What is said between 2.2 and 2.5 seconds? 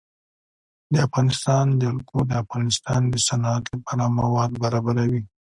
د